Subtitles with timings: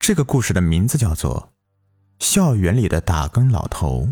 [0.00, 1.52] 这个故事的名字叫做
[2.24, 4.08] 《校园里的打更老头》。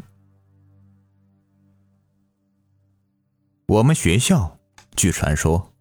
[3.67, 4.59] 我们学校
[4.95, 5.73] 据传说，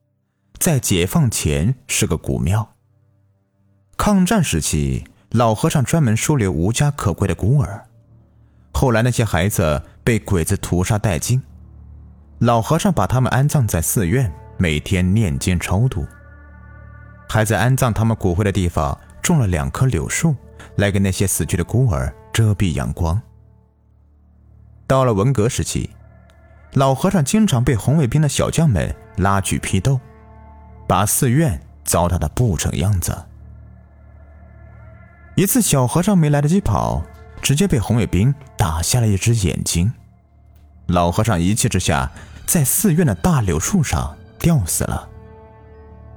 [0.60, 2.74] 在解放前是个古庙。
[3.98, 7.86] 抗战时期，老和尚专门收留无家可归的孤儿，
[8.72, 11.44] 后来那些孩子被鬼子屠杀殆尽，
[12.40, 16.08] 老和尚把他们安葬在寺院，每天念经超度。
[17.28, 18.98] 还在安葬他们骨灰的地方。
[19.28, 20.34] 种了两棵柳树，
[20.78, 23.22] 来给那些死去的孤儿遮蔽阳光。
[24.88, 25.90] 到了文革时期，
[26.76, 30.00] 老和尚经常被红卫兵的小将们拉去批斗，
[30.88, 33.26] 把寺院糟蹋的不成样子。
[35.36, 37.04] 一次，小和尚没来得及跑，
[37.42, 39.92] 直接被红卫兵打瞎了一只眼睛。
[40.86, 42.10] 老和尚一气之下，
[42.46, 45.10] 在寺院的大柳树上吊死了。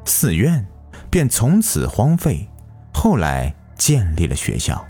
[0.04, 0.64] 寺院
[1.10, 2.48] 便从此荒废。
[2.92, 4.84] 后来建立了学校，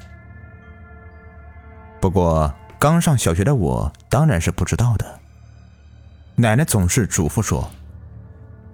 [2.01, 5.21] 不过刚上小学的我当然是不知道的。
[6.37, 7.71] 奶奶总是嘱咐说：“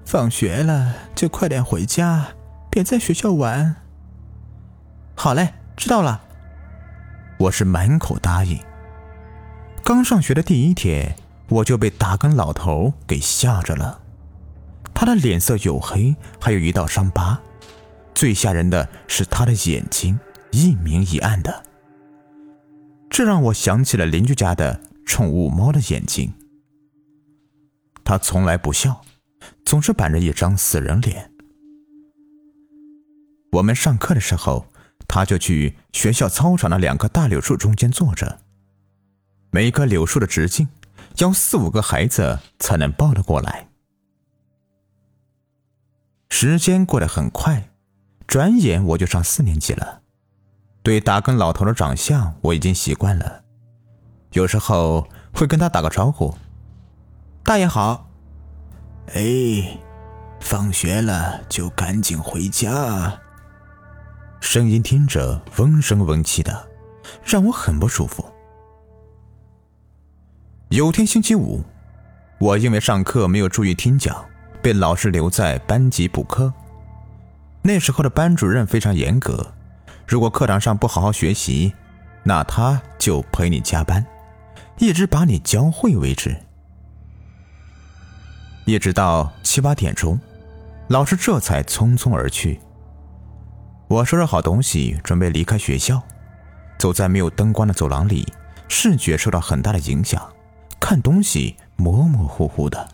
[0.06, 2.28] 放学了就快点回家，
[2.70, 3.77] 别在学校玩。”
[5.17, 6.22] 好嘞，知道了。
[7.39, 8.59] 我是满口答应。
[9.83, 11.17] 刚上学的第一天，
[11.48, 14.00] 我就被打更老头给吓着了。
[14.95, 17.41] 他的脸色黝黑，还有一道伤疤。
[18.17, 20.19] 最吓人的是他的眼睛
[20.50, 21.62] 一明一暗的，
[23.11, 26.33] 这让我想起了邻居家的宠物猫的眼睛。
[28.03, 29.03] 他从来不笑，
[29.67, 31.31] 总是板着一张死人脸。
[33.53, 34.67] 我们上课的时候，
[35.06, 38.41] 他就去学校操场的两棵大柳树中间坐着，
[39.50, 40.67] 每一棵柳树的直径
[41.19, 43.69] 要四五个孩子才能抱得过来。
[46.31, 47.69] 时间过得很快。
[48.27, 50.02] 转眼我就上四年级了，
[50.82, 53.44] 对打更老头的长相我已经习惯了，
[54.32, 56.34] 有时候会跟他打个招呼
[57.44, 58.09] ：“大爷好。
[59.15, 59.78] ”“哎，
[60.41, 63.20] 放学了就赶紧回家。”
[64.41, 66.69] 声音听着嗡声嗡气的，
[67.25, 68.25] 让我很不舒服。
[70.70, 71.62] 有天星期五，
[72.41, 74.25] 我因为上课没有注意听讲，
[74.60, 76.53] 被老师留在班级补课。
[77.66, 79.53] 那时候的班主任非常严格，
[80.06, 81.75] 如果课堂上不好好学习，
[82.22, 84.06] 那他就陪你加班，
[84.78, 86.37] 一直把你教会为止。
[88.66, 90.16] 一直到七八点钟，
[90.87, 92.60] 老师这才匆匆而去。
[93.88, 96.00] 我收拾好东西，准备离开学校，
[96.78, 98.33] 走在没有灯光的走廊里，
[98.69, 100.25] 视觉受到很大的影响，
[100.78, 102.88] 看东西模模糊糊的。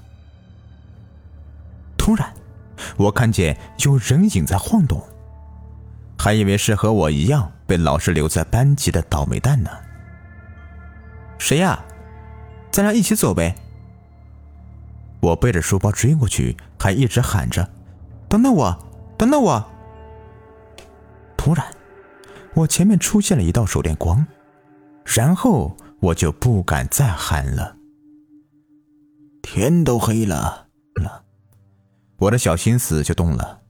[1.99, 2.33] 突然。
[2.97, 5.03] 我看见有人影在晃动，
[6.19, 9.71] 还以为是和我一样被老师留在班级的倒霉蛋呢。
[11.39, 11.85] 谁呀？
[12.71, 13.55] 咱俩一起走呗。
[15.21, 17.69] 我背着书包追过去，还一直喊着
[18.29, 18.79] ：“等等我，
[19.19, 19.65] 等等我。”
[21.37, 21.67] 突然，
[22.55, 24.27] 我前面出现了一道手电光，
[25.05, 27.77] 然后我就不敢再喊了。
[29.43, 30.69] 天都黑了。
[32.23, 33.63] 我的小心思就动了，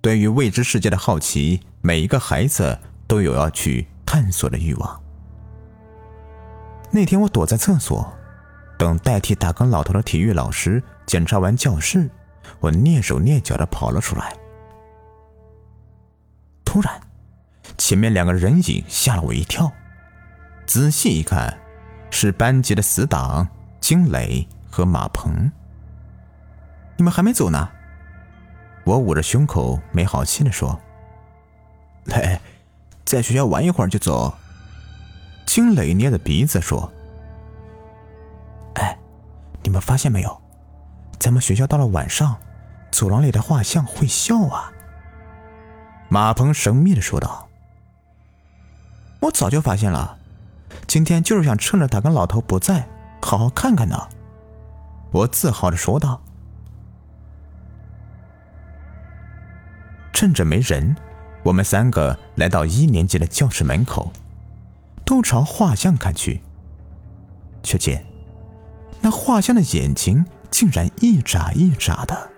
[0.00, 2.78] 对于未知世界的好奇，每一个孩子
[3.08, 5.02] 都有要去探索的欲望。
[6.92, 8.12] 那天我躲在厕所，
[8.78, 12.08] 等代替打更老头的体育老师检查完教室，
[12.60, 14.36] 我蹑手蹑脚的跑了出来。
[16.64, 17.00] 突然，
[17.76, 19.72] 前面两个人影吓了我一跳，
[20.64, 21.58] 仔细一看，
[22.12, 23.48] 是班级的死党
[23.80, 25.50] 金磊和马鹏。
[26.96, 27.68] 你们还没走呢？
[28.84, 30.78] 我捂着胸口，没好气的说
[32.06, 32.40] ：“来，
[33.04, 34.34] 在学校玩一会儿就走。”
[35.46, 36.90] 金磊捏着鼻子说
[38.74, 38.98] ：“哎，
[39.62, 40.40] 你们发现没有？
[41.18, 42.36] 咱们学校到了晚上，
[42.90, 44.72] 走廊里的画像会笑啊。”
[46.08, 47.48] 马鹏神秘的说道
[49.20, 50.18] ：“我早就发现了，
[50.86, 52.88] 今天就是想趁着他跟老头不在，
[53.20, 54.08] 好好看看呢。”
[55.12, 56.20] 我自豪的说道。
[60.20, 60.94] 趁着没人，
[61.42, 64.12] 我们三个来到一年级的教室门口，
[65.02, 66.42] 都朝画像看去，
[67.62, 68.04] 却见
[69.00, 72.32] 那画像的眼睛竟然一眨一眨的，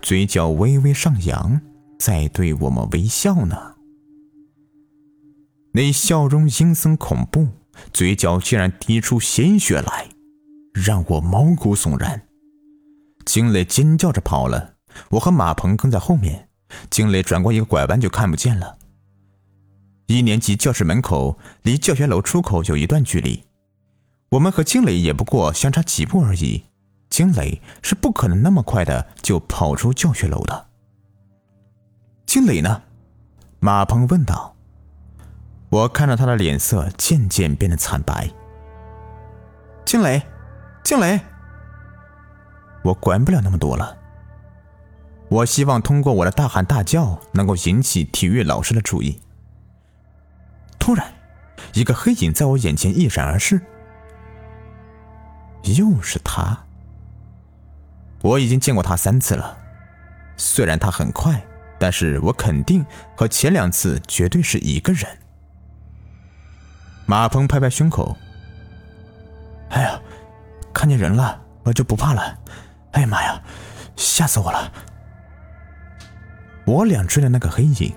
[0.00, 1.60] 嘴角微微上扬，
[2.00, 3.76] 在对我们微笑呢。
[5.74, 7.46] 那笑容阴森恐怖，
[7.92, 10.08] 嘴角竟然滴出鲜血来，
[10.74, 12.22] 让我毛骨悚然。
[13.24, 14.74] 惊雷尖叫着跑了，
[15.10, 16.48] 我和马鹏跟在后面。
[16.90, 18.78] 惊雷转过一个拐弯就看不见了，
[20.06, 23.44] 一年级教室门口离教学楼出口有一段距离，
[24.30, 26.64] 我们和金磊也不过相差几步而已。
[27.10, 30.66] 金磊是不可能那么快的就跑出教学楼的。
[32.24, 32.82] 金磊呢？
[33.60, 34.56] 马鹏问道。
[35.68, 38.30] 我看着他的脸色渐渐变得惨白。
[39.84, 40.22] 金磊，
[40.82, 41.20] 金磊，
[42.82, 43.96] 我管不了那么多了。
[45.32, 49.18] 我希望通过我的大喊大叫能够引起体育老师的注意。
[50.78, 51.10] 突然，
[51.72, 53.58] 一个黑影在我眼前一闪而逝，
[55.62, 56.66] 又是他。
[58.20, 59.56] 我已经见过他三次了，
[60.36, 61.42] 虽然他很快，
[61.78, 62.84] 但是我肯定
[63.16, 65.06] 和前两次绝对是一个人。
[67.06, 68.14] 马鹏拍拍胸口
[69.70, 69.98] ：“哎呀，
[70.74, 72.38] 看见人了，我就不怕了。
[72.90, 73.42] 哎呀妈呀，
[73.96, 74.70] 吓死我了！”
[76.64, 77.92] 我俩追的那个黑影，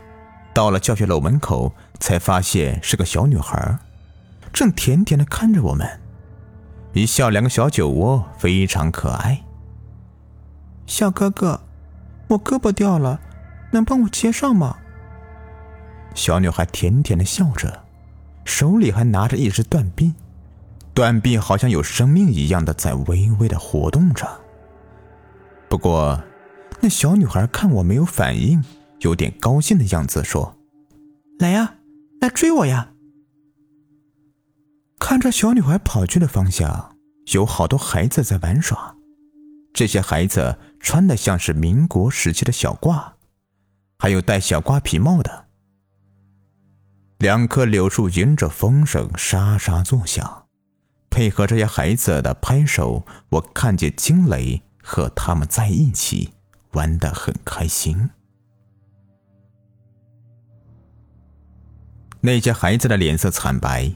[0.53, 3.77] 到了教学楼门口，才发现是个小女孩，
[4.51, 5.99] 正甜甜的看着我们，
[6.93, 9.43] 一笑两个小酒窝，非常可爱。
[10.87, 11.61] 小哥哥，
[12.29, 13.19] 我胳膊掉了，
[13.71, 14.77] 能帮我接上吗？
[16.13, 17.83] 小女孩甜甜的笑着，
[18.45, 20.13] 手里还拿着一只断臂，
[20.93, 24.25] 断臂好像有生命一样的在微微的活动着。
[25.67, 26.23] 不过，
[26.81, 28.63] 那小女孩看我没有反应，
[28.99, 30.57] 有点高兴的样子，说
[31.39, 31.75] ：“来呀，
[32.21, 32.91] 来追我呀！”
[34.99, 36.95] 看着小女孩跑去的方向，
[37.33, 38.95] 有好多孩子在玩耍。
[39.73, 43.13] 这些孩子穿的像是民国时期的小褂，
[43.97, 45.47] 还有戴小瓜皮帽的。
[47.17, 50.47] 两棵柳树迎着风声沙沙作响，
[51.09, 56.33] 配合这些孩子的拍手，我看见惊雷和他们在一起
[56.75, 58.11] 玩得很开心。
[62.21, 63.91] 那些孩子的脸色惨白，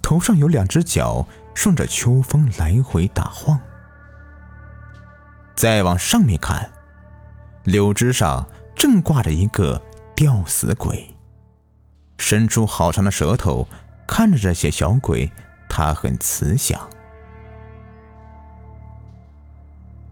[0.00, 3.60] 头上有两只脚顺着秋风来回打晃。
[5.54, 6.70] 再往上面看，
[7.64, 9.82] 柳枝上正挂着一个
[10.14, 11.14] 吊死鬼，
[12.18, 13.66] 伸出好长的舌头
[14.06, 15.32] 看着这些小鬼，
[15.68, 16.88] 他很慈祥。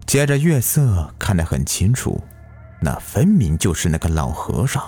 [0.05, 2.21] 接着月色看得很清楚，
[2.79, 4.83] 那分明就是那个老和尚。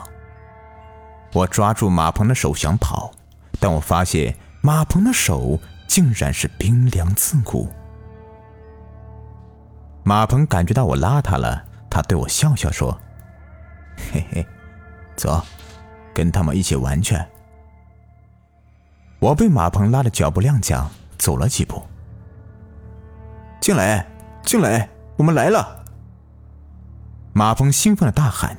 [1.33, 3.11] 我抓住马鹏的手想跑，
[3.59, 7.69] 但我发现马鹏的手竟然是冰凉刺骨。
[10.03, 12.97] 马鹏感觉到我拉他了，他对我笑笑说
[14.13, 14.47] ：“嘿嘿，
[15.17, 15.43] 走，
[16.13, 17.17] 跟他们一起玩去。”
[19.19, 20.85] 我被马鹏拉的脚步踉跄，
[21.17, 21.85] 走了几步。
[23.59, 24.07] 进来，
[24.43, 24.87] 进来，
[25.17, 25.83] 我们来了！
[27.33, 28.55] 马峰兴奋的大喊。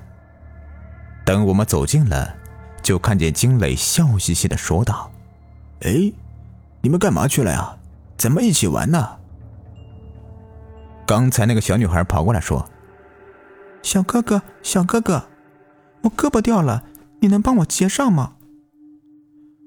[1.24, 2.34] 等我们走近了，
[2.82, 5.10] 就看见金磊笑嘻嘻的说道
[5.82, 6.12] ：“哎，
[6.82, 7.76] 你们干嘛去了呀？
[8.16, 9.18] 怎么一起玩呢？”
[11.06, 12.68] 刚才那个小女孩跑过来说
[13.82, 15.28] ：“小哥哥，小哥哥，
[16.02, 16.84] 我胳膊掉了，
[17.20, 18.32] 你能帮我接上吗？”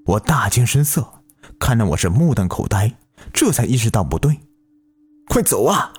[0.08, 1.24] 我大惊失色，
[1.58, 2.96] 看得我是目瞪口呆，
[3.32, 4.42] 这才意识到不对，
[5.30, 5.94] 快走啊！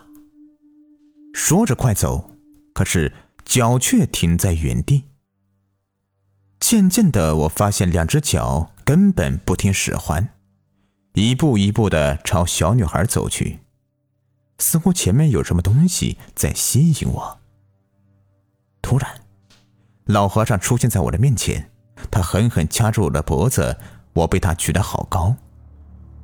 [1.52, 2.30] 说着快走，
[2.72, 3.12] 可是
[3.44, 5.04] 脚却停在原地。
[6.58, 10.30] 渐渐的，我发现两只脚根本不听使唤，
[11.12, 13.58] 一步一步的朝小女孩走去。
[14.60, 17.38] 似乎前面有什么东西在吸引我。
[18.80, 19.20] 突然，
[20.06, 21.70] 老和尚出现在我的面前，
[22.10, 23.76] 他狠狠掐住我的脖子，
[24.14, 25.36] 我被他举得好高，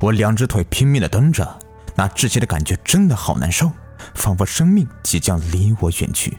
[0.00, 1.58] 我两只腿拼命的蹬着，
[1.96, 3.70] 那窒息的感觉真的好难受，
[4.14, 6.38] 仿佛生命即将离我远去。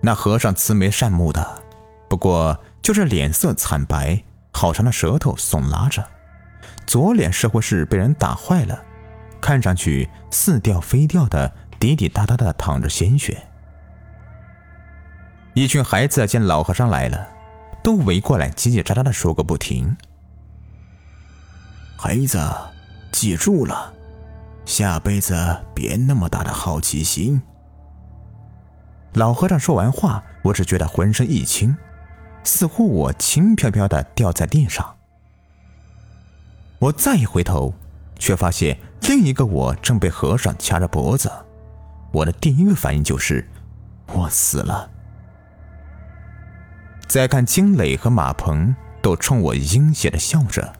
[0.00, 1.62] 那和尚慈眉善目的，
[2.08, 4.22] 不过就是脸色惨白，
[4.52, 6.06] 好长的舌头耸拉着，
[6.86, 8.82] 左脸似乎是被人打坏了。
[9.40, 13.46] 看上去似掉非掉的，滴滴答答的淌着鲜血。
[15.54, 17.28] 一群孩子见老和尚来了，
[17.82, 19.96] 都围过来叽叽喳喳的说个不停。
[21.98, 22.38] 孩子，
[23.10, 23.92] 记住了，
[24.70, 25.34] 下辈子
[25.74, 27.42] 别那么大的好奇心。
[29.14, 31.76] 老和尚说完话，我只觉得浑身一轻，
[32.44, 34.96] 似乎我轻飘飘的掉在地上。
[36.78, 37.74] 我再一回头。
[38.20, 41.32] 却发现另一个我正被和尚掐着脖子，
[42.12, 43.48] 我的第一个反应就是
[44.12, 44.90] 我死了。
[47.08, 50.74] 再看金磊和马鹏都冲我阴险的笑着，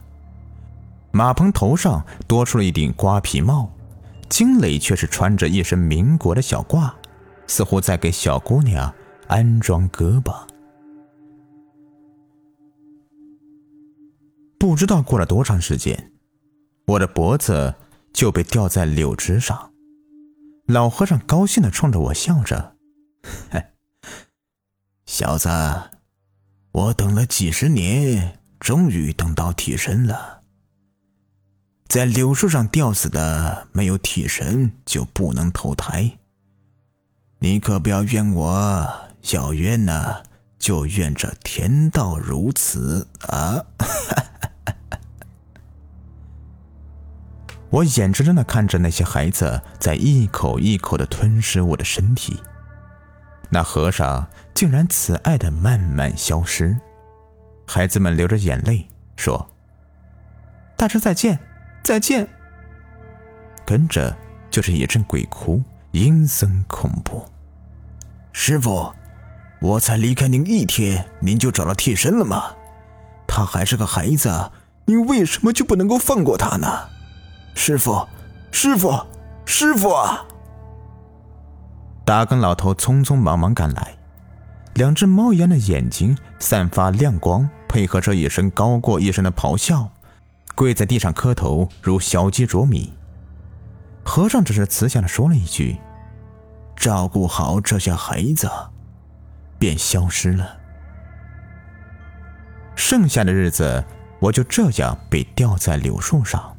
[1.09, 3.71] 马鹏头上多出了一顶瓜皮帽，
[4.31, 6.89] 金磊却是穿着一身民国的小褂，
[7.47, 8.91] 似乎在给小姑娘
[9.27, 10.33] 安装胳膊。
[14.57, 16.13] 不知道过了多长时间，
[16.85, 17.75] 我的脖子
[18.13, 19.73] 就被吊在柳枝上。
[20.65, 22.77] 老和尚高兴的冲着我笑着
[25.05, 25.49] ：“小子，
[26.71, 30.40] 我等了几十年，终于等到替身了。
[31.91, 36.19] 在柳树上吊死的没有替身就不能投胎。
[37.39, 38.87] 你可不要怨我，
[39.33, 40.23] 要怨呢，
[40.57, 43.65] 就怨这天道如此啊！”
[47.71, 52.41] 我眼睁睁的看着那些孩子在一口一口的吞噬我的身体，
[53.49, 56.79] 那和尚竟然慈爱的慢慢消失。
[57.67, 59.53] 孩子们流着眼泪说
[60.77, 61.37] ：“大师再见，
[61.83, 62.27] 再见。”
[63.65, 64.15] 跟着
[64.49, 65.61] 就是一阵鬼哭，
[65.91, 67.25] 阴森恐怖。
[68.33, 68.91] 师傅，
[69.61, 72.53] 我才离开您一天，您就找到替身了吗？
[73.27, 74.51] 他还是个孩子，
[74.85, 76.67] 您为什么就不能够放过他呢？
[77.55, 78.05] 师傅，
[78.51, 78.99] 师傅，
[79.45, 80.25] 师傅啊！
[82.03, 83.95] 大根老头匆匆忙忙赶来，
[84.73, 89.89] 两只猫一样的眼睛散发亮光，配合着一声高过一声的咆哮，
[90.55, 92.93] 跪在地上磕头，如小鸡啄米。
[94.03, 95.77] 和尚只是慈祥的说了一句
[96.75, 98.49] ：“照顾好这些孩子”，
[99.59, 100.57] 便消失了。
[102.75, 103.83] 剩下的日子，
[104.19, 106.57] 我就这样被吊在柳树上。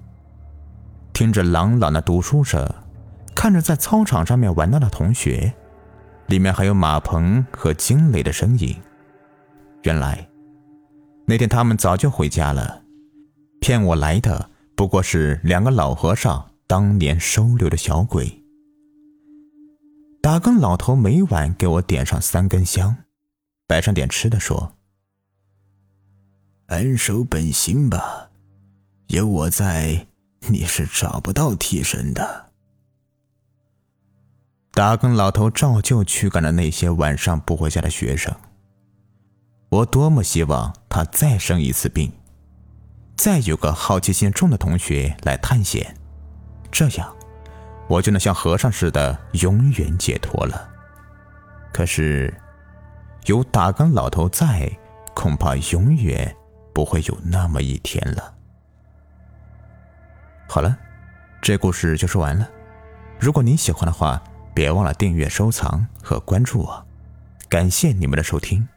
[1.13, 2.67] 听着朗朗的读书声，
[3.35, 5.53] 看着在操场上面玩闹的同学，
[6.29, 8.81] 里面还有马鹏和金磊的身影。
[9.83, 10.29] 原来，
[11.27, 12.82] 那天他们早就回家了，
[13.63, 18.43] 骗我来的不过是两个老和尚当年收留的小鬼。
[20.21, 22.97] 打更老头每晚给我点上三根香，
[23.69, 24.75] 摆上点吃的，说
[26.67, 28.31] ：“安守本心吧，
[29.07, 30.09] 有我在。”
[30.49, 32.51] 你是找不到替身的。
[34.73, 38.35] 打更老头照旧驱赶了那些晚上不回家的学生。
[39.69, 42.13] 我多么希望他再生一次病，
[43.17, 45.97] 再有个好奇心重的同学来探险，
[46.71, 47.15] 这样
[47.89, 50.69] 我就能像和尚似的永远解脱了。
[51.73, 52.35] 可是，
[53.27, 54.71] 有打更老头在，
[55.15, 56.35] 恐怕永远
[56.75, 58.35] 不会有那么一天了。
[60.49, 60.77] 好了，
[61.41, 62.49] 这故事就说完了。
[63.19, 64.21] 如果您喜欢的话，
[64.53, 66.87] 别忘了订阅、收藏和关注我。
[67.49, 68.69] 感谢你们的收听。